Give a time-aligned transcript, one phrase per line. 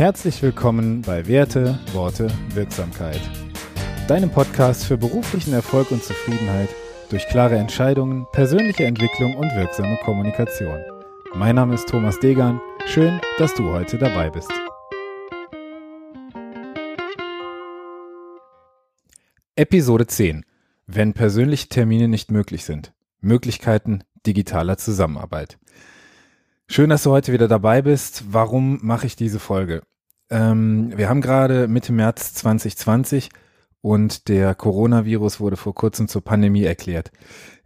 [0.00, 3.20] Herzlich willkommen bei Werte, Worte, Wirksamkeit.
[4.08, 6.70] Deinem Podcast für beruflichen Erfolg und Zufriedenheit
[7.10, 10.80] durch klare Entscheidungen, persönliche Entwicklung und wirksame Kommunikation.
[11.34, 12.62] Mein Name ist Thomas Degan.
[12.86, 14.50] Schön, dass du heute dabei bist.
[19.54, 20.46] Episode 10.
[20.86, 22.94] Wenn persönliche Termine nicht möglich sind.
[23.20, 25.58] Möglichkeiten digitaler Zusammenarbeit.
[26.68, 28.32] Schön, dass du heute wieder dabei bist.
[28.32, 29.82] Warum mache ich diese Folge?
[30.30, 33.30] Ähm, wir haben gerade Mitte März 2020
[33.82, 37.10] und der Coronavirus wurde vor kurzem zur Pandemie erklärt.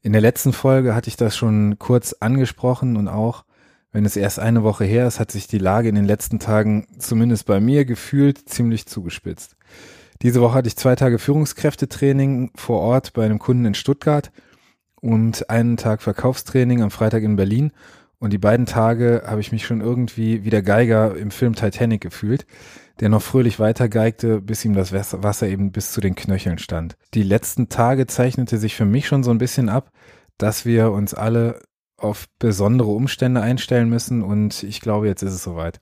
[0.00, 3.44] In der letzten Folge hatte ich das schon kurz angesprochen und auch,
[3.92, 6.86] wenn es erst eine Woche her ist, hat sich die Lage in den letzten Tagen
[6.98, 9.56] zumindest bei mir gefühlt ziemlich zugespitzt.
[10.22, 14.32] Diese Woche hatte ich zwei Tage Führungskräftetraining vor Ort bei einem Kunden in Stuttgart
[15.00, 17.72] und einen Tag Verkaufstraining am Freitag in Berlin
[18.24, 22.00] und die beiden Tage habe ich mich schon irgendwie wie der Geiger im Film Titanic
[22.00, 22.46] gefühlt,
[23.00, 26.96] der noch fröhlich weitergeigte, bis ihm das Wasser eben bis zu den Knöcheln stand.
[27.12, 29.90] Die letzten Tage zeichnete sich für mich schon so ein bisschen ab,
[30.38, 31.60] dass wir uns alle
[31.98, 35.78] auf besondere Umstände einstellen müssen und ich glaube, jetzt ist es soweit.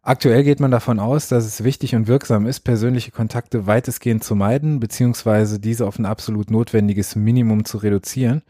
[0.00, 4.36] Aktuell geht man davon aus, dass es wichtig und wirksam ist, persönliche Kontakte weitestgehend zu
[4.36, 8.42] meiden, beziehungsweise diese auf ein absolut notwendiges Minimum zu reduzieren.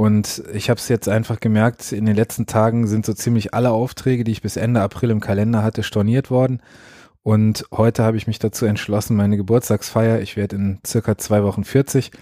[0.00, 3.70] Und ich habe es jetzt einfach gemerkt, in den letzten Tagen sind so ziemlich alle
[3.70, 6.62] Aufträge, die ich bis Ende April im Kalender hatte, storniert worden.
[7.22, 11.64] Und heute habe ich mich dazu entschlossen, meine Geburtstagsfeier, ich werde in circa zwei Wochen
[11.64, 12.12] 40,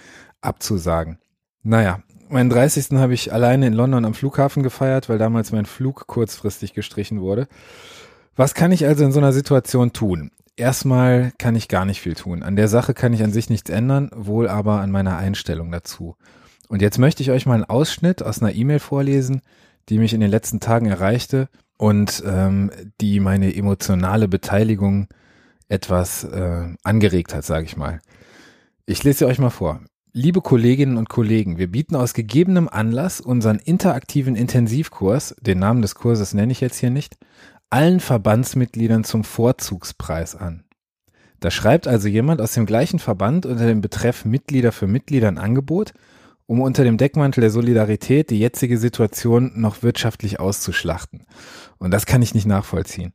[0.41, 1.21] abzusagen.
[1.63, 2.99] Naja, meinen 30.
[2.99, 7.47] habe ich alleine in London am Flughafen gefeiert, weil damals mein Flug kurzfristig gestrichen wurde.
[8.35, 10.33] Was kann ich also in so einer Situation tun?
[10.57, 12.43] Erstmal kann ich gar nicht viel tun.
[12.43, 16.17] An der Sache kann ich an sich nichts ändern, wohl aber an meiner Einstellung dazu.
[16.69, 19.41] Und jetzt möchte ich euch mal einen Ausschnitt aus einer E-Mail vorlesen,
[19.89, 25.09] die mich in den letzten Tagen erreichte und ähm, die meine emotionale Beteiligung
[25.69, 28.01] etwas äh, angeregt hat, sage ich mal.
[28.87, 29.81] Ich lese sie euch mal vor.
[30.13, 35.95] Liebe Kolleginnen und Kollegen, wir bieten aus gegebenem Anlass unseren interaktiven Intensivkurs, den Namen des
[35.95, 37.17] Kurses nenne ich jetzt hier nicht,
[37.71, 40.65] allen Verbandsmitgliedern zum Vorzugspreis an.
[41.41, 45.39] Da schreibt also jemand aus dem gleichen Verband unter dem Betreff Mitglieder für Mitglieder ein
[45.39, 45.93] Angebot,
[46.49, 51.27] um unter dem Deckmantel der Solidarität die jetzige Situation noch wirtschaftlich auszuschlachten.
[51.77, 53.13] Und das kann ich nicht nachvollziehen.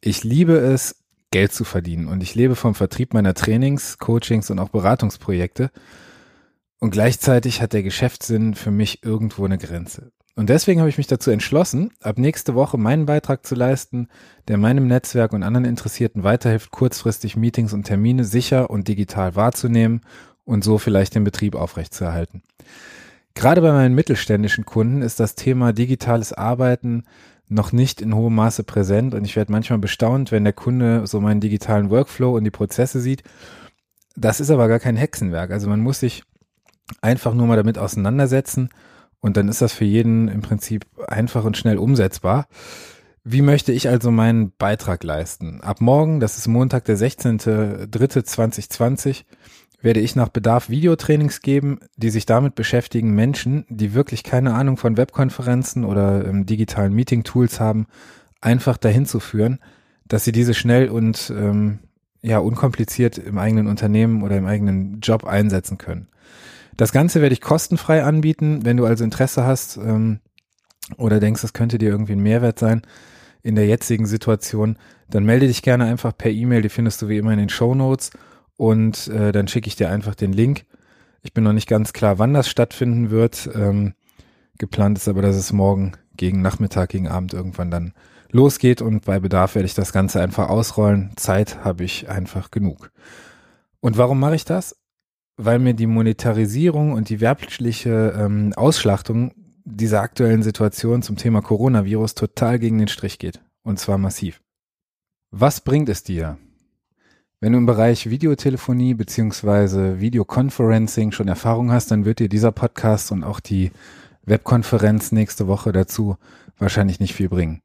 [0.00, 0.94] Ich liebe es,
[1.32, 5.72] Geld zu verdienen und ich lebe vom Vertrieb meiner Trainings, Coachings und auch Beratungsprojekte.
[6.78, 10.12] Und gleichzeitig hat der Geschäftssinn für mich irgendwo eine Grenze.
[10.36, 14.06] Und deswegen habe ich mich dazu entschlossen, ab nächste Woche meinen Beitrag zu leisten,
[14.46, 20.02] der meinem Netzwerk und anderen Interessierten weiterhilft, kurzfristig Meetings und Termine sicher und digital wahrzunehmen
[20.48, 22.42] und so vielleicht den Betrieb aufrechtzuerhalten.
[23.34, 27.04] Gerade bei meinen mittelständischen Kunden ist das Thema digitales Arbeiten
[27.48, 31.20] noch nicht in hohem Maße präsent und ich werde manchmal bestaunt, wenn der Kunde so
[31.20, 33.22] meinen digitalen Workflow und die Prozesse sieht.
[34.16, 35.50] Das ist aber gar kein Hexenwerk.
[35.50, 36.22] Also man muss sich
[37.02, 38.70] einfach nur mal damit auseinandersetzen
[39.20, 42.46] und dann ist das für jeden im Prinzip einfach und schnell umsetzbar.
[43.22, 45.60] Wie möchte ich also meinen Beitrag leisten?
[45.60, 49.24] Ab morgen, das ist Montag, der 16.03.2020,
[49.80, 54.76] werde ich nach Bedarf Videotrainings geben, die sich damit beschäftigen, Menschen, die wirklich keine Ahnung
[54.76, 57.86] von Webkonferenzen oder ähm, digitalen Meeting-Tools haben,
[58.40, 59.58] einfach dahin zu führen,
[60.06, 61.78] dass sie diese schnell und ähm,
[62.22, 66.08] ja unkompliziert im eigenen Unternehmen oder im eigenen Job einsetzen können.
[66.76, 68.64] Das Ganze werde ich kostenfrei anbieten.
[68.64, 70.20] Wenn du also Interesse hast ähm,
[70.96, 72.82] oder denkst, das könnte dir irgendwie ein Mehrwert sein
[73.42, 74.78] in der jetzigen Situation,
[75.08, 76.62] dann melde dich gerne einfach per E-Mail.
[76.62, 78.10] Die findest du wie immer in den Show Notes
[78.58, 80.66] und äh, dann schicke ich dir einfach den Link.
[81.22, 83.48] Ich bin noch nicht ganz klar, wann das stattfinden wird.
[83.54, 83.94] Ähm,
[84.58, 87.94] geplant ist aber, dass es morgen gegen Nachmittag, gegen Abend irgendwann dann
[88.30, 91.12] losgeht und bei Bedarf werde ich das Ganze einfach ausrollen.
[91.16, 92.90] Zeit habe ich einfach genug.
[93.80, 94.76] Und warum mache ich das?
[95.36, 99.32] Weil mir die Monetarisierung und die werbliche ähm, Ausschlachtung
[99.64, 103.40] dieser aktuellen Situation zum Thema Coronavirus total gegen den Strich geht.
[103.62, 104.40] Und zwar massiv.
[105.30, 106.38] Was bringt es dir,
[107.40, 113.12] wenn du im Bereich Videotelefonie beziehungsweise Videoconferencing schon Erfahrung hast, dann wird dir dieser Podcast
[113.12, 113.70] und auch die
[114.24, 116.16] Webkonferenz nächste Woche dazu
[116.58, 117.62] wahrscheinlich nicht viel bringen.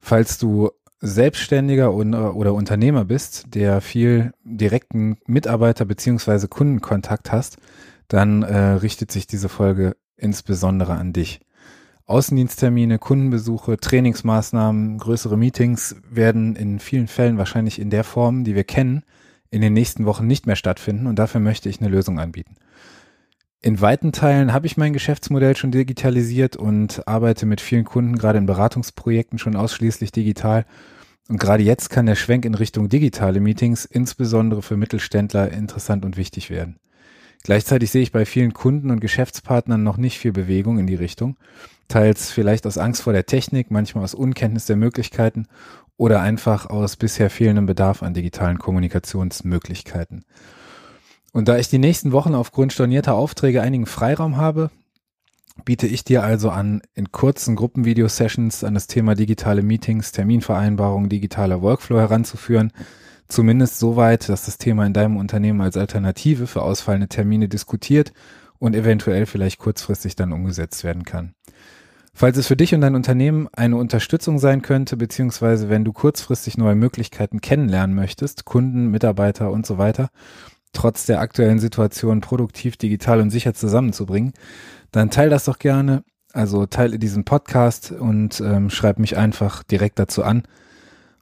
[0.00, 0.70] Falls du
[1.00, 7.58] Selbstständiger oder Unternehmer bist, der viel direkten Mitarbeiter beziehungsweise Kundenkontakt hast,
[8.08, 11.40] dann äh, richtet sich diese Folge insbesondere an dich.
[12.06, 18.64] Außendiensttermine, Kundenbesuche, Trainingsmaßnahmen, größere Meetings werden in vielen Fällen wahrscheinlich in der Form, die wir
[18.64, 19.04] kennen,
[19.50, 22.56] in den nächsten Wochen nicht mehr stattfinden und dafür möchte ich eine Lösung anbieten.
[23.62, 28.36] In weiten Teilen habe ich mein Geschäftsmodell schon digitalisiert und arbeite mit vielen Kunden gerade
[28.36, 30.66] in Beratungsprojekten schon ausschließlich digital.
[31.30, 36.18] Und gerade jetzt kann der Schwenk in Richtung digitale Meetings insbesondere für Mittelständler interessant und
[36.18, 36.76] wichtig werden.
[37.42, 41.36] Gleichzeitig sehe ich bei vielen Kunden und Geschäftspartnern noch nicht viel Bewegung in die Richtung,
[41.88, 45.46] teils vielleicht aus Angst vor der Technik, manchmal aus Unkenntnis der Möglichkeiten
[45.96, 50.24] oder einfach aus bisher fehlendem Bedarf an digitalen Kommunikationsmöglichkeiten.
[51.32, 54.70] Und da ich die nächsten Wochen aufgrund stornierter Aufträge einigen Freiraum habe,
[55.64, 61.62] biete ich dir also an, in kurzen Gruppenvideo-Sessions an das Thema digitale Meetings, Terminvereinbarungen, digitaler
[61.62, 62.72] Workflow heranzuführen,
[63.28, 68.12] zumindest so weit, dass das Thema in deinem Unternehmen als Alternative für ausfallende Termine diskutiert
[68.64, 71.34] und eventuell vielleicht kurzfristig dann umgesetzt werden kann.
[72.14, 76.56] Falls es für dich und dein Unternehmen eine Unterstützung sein könnte, beziehungsweise wenn du kurzfristig
[76.56, 80.08] neue Möglichkeiten kennenlernen möchtest, Kunden, Mitarbeiter und so weiter,
[80.72, 84.32] trotz der aktuellen Situation produktiv, digital und sicher zusammenzubringen,
[84.92, 86.02] dann teil das doch gerne.
[86.32, 90.44] Also teile diesen Podcast und ähm, schreib mich einfach direkt dazu an.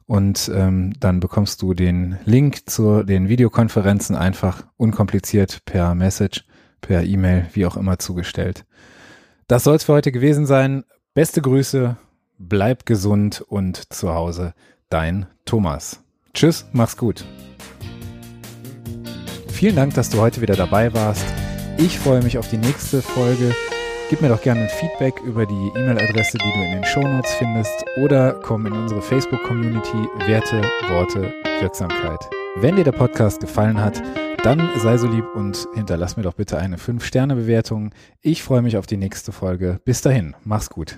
[0.05, 6.45] Und ähm, dann bekommst du den Link zu den Videokonferenzen einfach unkompliziert per Message,
[6.83, 8.65] per E-Mail, wie auch immer zugestellt.
[9.47, 10.83] Das soll es für heute gewesen sein.
[11.15, 11.97] Beste Grüße,
[12.37, 14.53] bleib gesund und zu Hause.
[14.89, 16.03] Dein Thomas.
[16.33, 17.25] Tschüss, mach's gut.
[19.47, 21.25] Vielen Dank, dass du heute wieder dabei warst.
[21.77, 23.55] Ich freue mich auf die nächste Folge.
[24.09, 27.85] Gib mir doch gerne ein Feedback über die E-Mail-Adresse, die du in den Shownotes findest
[28.03, 32.19] oder komm in unsere Facebook-Community Werte, Worte, Wirksamkeit.
[32.57, 34.03] Wenn dir der Podcast gefallen hat,
[34.43, 37.91] dann sei so lieb und hinterlass mir doch bitte eine 5-Sterne-Bewertung.
[38.21, 39.79] Ich freue mich auf die nächste Folge.
[39.85, 40.97] Bis dahin, mach's gut.